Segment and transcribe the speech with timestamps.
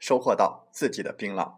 [0.00, 1.52] 收获到自己的槟榔，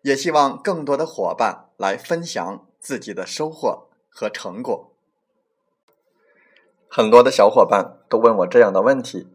[0.00, 4.90] 也希望更多的伙伴来分享自己的收获和成果。
[6.88, 9.28] 很多的小伙伴都问我这样的问题：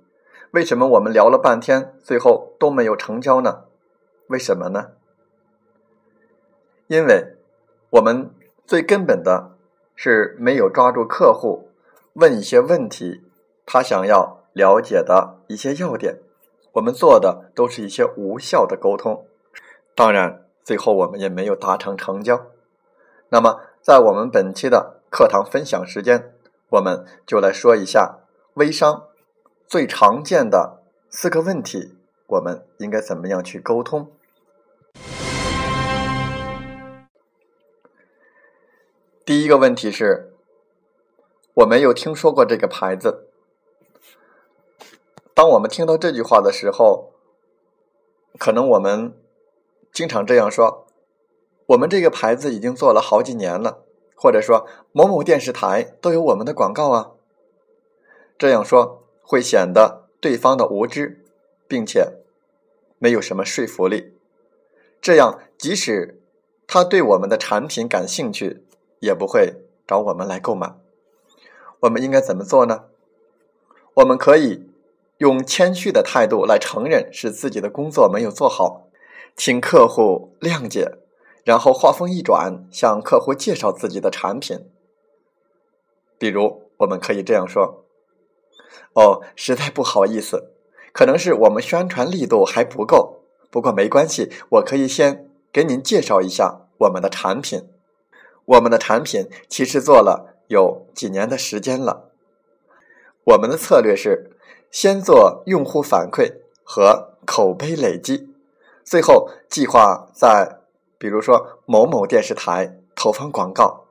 [0.52, 3.66] 为什么我们聊了半天，最后都没有成交呢？
[4.28, 4.92] 为什么呢？
[6.88, 7.36] 因为
[7.92, 8.32] 我们
[8.66, 9.56] 最根本的
[9.96, 11.70] 是没有抓住客户
[12.14, 13.24] 问一些问题，
[13.66, 16.25] 他想要了解的一些要点。
[16.76, 19.26] 我们做的都是一些无效的沟通，
[19.96, 22.48] 当然，最后我们也没有达成成交。
[23.30, 26.34] 那么，在我们本期的课堂分享时间，
[26.72, 28.18] 我们就来说一下
[28.56, 29.08] 微商
[29.66, 31.96] 最常见的四个问题，
[32.28, 34.12] 我们应该怎么样去沟通？
[39.26, 40.34] 第一个问题是，
[41.54, 43.25] 我没有听说过这个牌子。
[45.36, 47.12] 当我们听到这句话的时候，
[48.40, 49.14] 可能我们
[49.92, 50.88] 经常这样说
[51.68, 53.84] ：“我们这个牌子已经做了好几年了，
[54.16, 57.12] 或者说某某电视台都有我们的广告啊。”
[58.40, 61.26] 这样说会显得对方的无知，
[61.68, 62.14] 并且
[62.98, 64.14] 没有什么说服力。
[65.02, 66.22] 这样，即使
[66.66, 68.66] 他对我们的产品感兴趣，
[69.00, 70.78] 也不会找我们来购买。
[71.82, 72.86] 我们应该怎么做呢？
[73.96, 74.70] 我们可以。
[75.20, 78.90] 用谦虚的态度来承认是自己的工作没有做好，
[79.34, 80.98] 请客户谅解，
[81.46, 84.70] 然后话锋一转，向客户介绍自己的产品。
[86.18, 87.86] 比如，我们可以这样说
[88.94, 90.52] ：“哦，实在不好意思，
[90.92, 97.70] 可能是我们宣传力度还不够，不过没关系，我可以先给您介绍一下我们的产品。
[98.44, 102.12] 我们的产品其实做了有几年的时间了，
[103.24, 104.32] 我们的策略是。”
[104.76, 108.28] 先做用户反馈和口碑累积，
[108.84, 110.60] 最后计划在
[110.98, 113.86] 比如说某某电视台投放广告。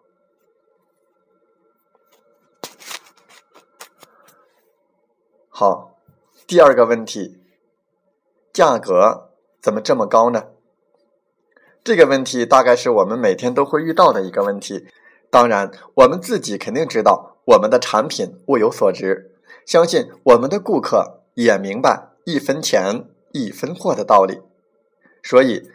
[5.48, 5.96] 好，
[6.46, 7.40] 第二个问题，
[8.52, 9.30] 价格
[9.62, 10.48] 怎么这么高呢？
[11.82, 14.86] 这个问题大概是我们每天都会遇到的一个问题。
[15.30, 19.30] 当然，我们自己肯定知道我们的产品物有所值。
[19.66, 24.42] 相信我们的顾客也明白一分钱一分货的道理，
[25.22, 25.70] 所以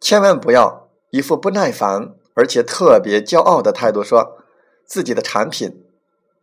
[0.00, 4.38] 千万不要一副不耐烦而且特别骄傲的态度，说
[4.84, 5.84] 自己的产品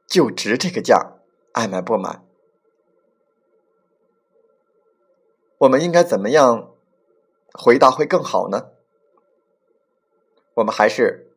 [0.06, 1.14] 就值这个价，
[1.54, 2.22] 爱买不买。
[5.58, 6.72] 我们应该怎么样
[7.54, 8.70] 回答会更好呢？
[10.56, 11.32] 我们还是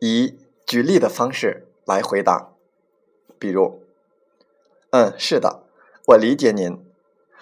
[0.00, 2.52] 以举例的方式来回答，
[3.38, 3.83] 比如。
[4.94, 5.64] 嗯，是的，
[6.06, 6.78] 我理解您。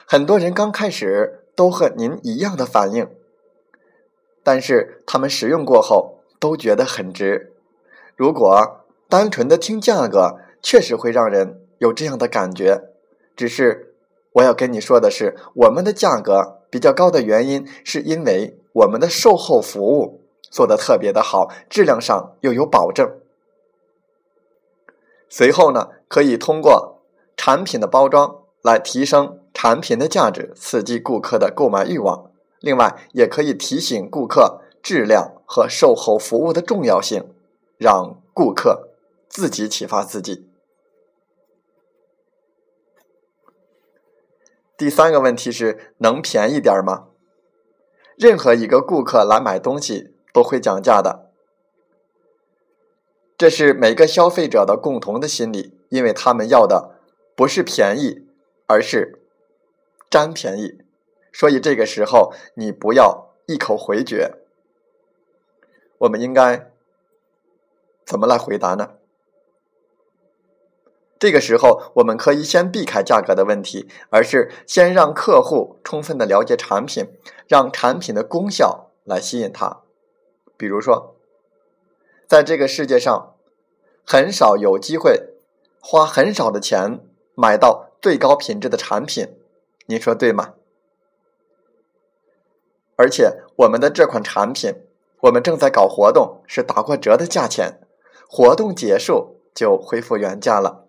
[0.06, 3.06] 很多人刚开始都和您一样的反应，
[4.42, 7.52] 但是他们使用过后都觉得很值。
[8.16, 12.84] 如果单纯的听价格，确实会让人有这样的感觉。
[13.36, 13.94] 只是
[14.32, 23.06] 我要跟你说的是，我们的价格比较高的原因，是因为我们的售后服务做的特别的好，质量上又有保证。
[25.28, 26.91] 随后呢，可以通过。
[27.44, 32.30] 产品的包装来提升产品的价值，刺激顾客的购买欲望。
[32.60, 37.34] 另外，也可以提醒顾客质量和售后服务的重要性，
[37.76, 38.90] 让顾客
[39.28, 40.48] 自己启发自己。
[44.76, 47.08] 第三个问题是：能便宜点吗？
[48.16, 51.32] 任何一个顾客来买东西都会讲价的，
[53.36, 57.00] 这是每个消费者的共同的心理，因为他们要的。
[57.34, 58.26] 不是便宜，
[58.66, 59.22] 而是
[60.10, 60.82] 占便宜。
[61.32, 64.38] 所以这个时候你不要一口回绝。
[65.98, 66.70] 我们应该
[68.04, 68.94] 怎么来回答呢？
[71.18, 77.06] 这个时候，我们可以先避开价格的问题，而是先让客户充分的了解产品，
[77.46, 79.82] 让产品的功效来吸引他。
[80.56, 81.14] 比如说，
[82.26, 83.36] 在这个世界上，
[84.04, 85.36] 很少有机会
[85.80, 86.98] 花很少的钱
[87.42, 89.26] 买到最高品质的产品，
[89.86, 90.54] 您说对吗？
[92.94, 94.84] 而且我们的这款产品。
[95.22, 97.80] 我们正在搞活动，是打过折的价钱，
[98.28, 100.84] 活动结束就恢复原价了。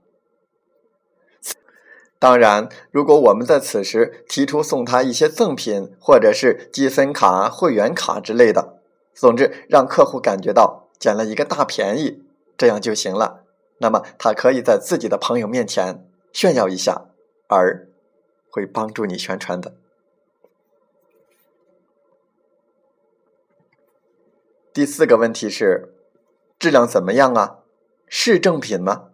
[2.18, 8.80] 当然，如果我们在此时提出送他一些赠品，或者是积分卡、会员卡之类的，
[9.14, 12.24] 总之让客户感觉到捡了一个大便宜，
[12.58, 13.44] 这样就行了。
[13.78, 17.06] 那么他可以在自己的朋友面前炫耀一下，
[17.48, 17.88] 而
[18.50, 19.76] 会帮助你宣传的。
[24.74, 25.94] 第四个问题是，
[26.58, 27.60] 质量怎么样啊？
[28.08, 29.10] 是正品吗？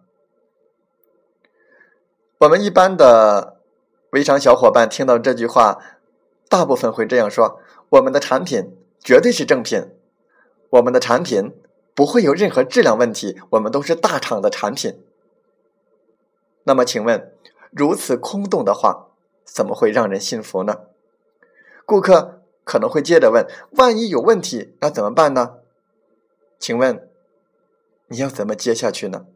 [2.38, 3.60] 我们一般的
[4.12, 5.78] 微商小伙伴听到这句话，
[6.48, 9.94] 大部分会这样说：我们的产品绝对是正品，
[10.70, 11.54] 我们的产品
[11.94, 15.04] 不会有任何质量问题，我们都是大厂的产品。
[16.64, 17.32] 那么，请问，
[17.70, 19.08] 如此空洞的话，
[19.44, 20.86] 怎么会让人信服呢？
[21.84, 22.38] 顾客。
[22.62, 25.58] 可能会接着问：万一有问题，那怎么办呢？
[26.56, 27.10] 请问
[28.06, 29.26] 你要怎么接下去呢？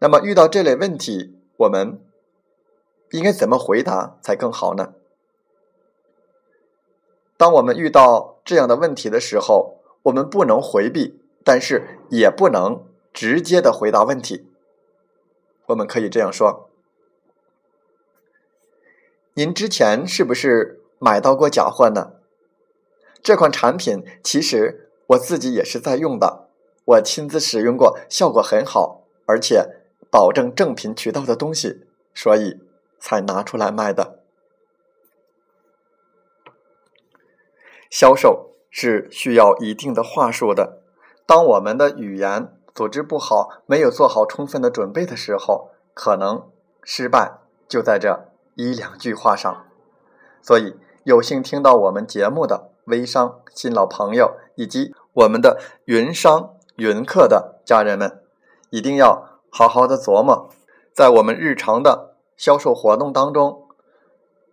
[0.00, 1.98] 那么遇到这类问题，我们
[3.12, 4.92] 应该怎么回答才更好呢？
[7.38, 14.48] 当我们遇到这样的问题的时候，我们不能回避，但是也不能直接的回答问题。
[15.66, 16.68] 我们可以这样说。
[19.34, 22.12] 您之前是不是买到过假货呢？
[23.22, 26.48] 这款产品其实我自己也是在用的，
[26.84, 32.60] 我亲自使用过，效果很好，而且保证正品渠道的东西，所以
[32.98, 34.18] 才拿出来卖的。
[37.88, 40.82] 销售是需要一定的话术的，
[41.24, 46.50] 当我们的语言组织不好，没有做好充分的准备的时候，可能
[46.82, 47.38] 失败
[47.68, 48.28] 就在这。
[48.54, 49.64] 一两句话上，
[50.42, 58.20] 所以有幸听到我们节目的微商新老朋友以及我们的云商云客的家人们，
[58.68, 60.50] 一定要好好的琢磨，
[60.92, 63.66] 在我们日常的销售活动当中，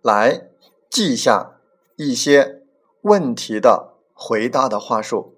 [0.00, 0.48] 来
[0.88, 1.58] 记下
[1.96, 2.62] 一些
[3.02, 5.36] 问题的回答的话术，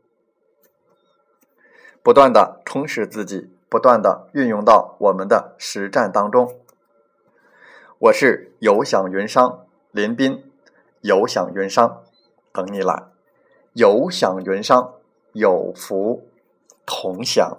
[2.03, 6.59] 不断的充实自己，不断的运用到我们的实战当中。
[7.99, 10.51] 我是有享云商林斌，
[11.01, 12.03] 有享云商
[12.53, 13.05] 等你来，
[13.75, 14.95] 有享云商
[15.33, 16.27] 有福
[16.85, 17.59] 同享。